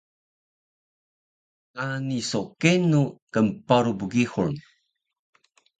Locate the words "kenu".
2.61-3.01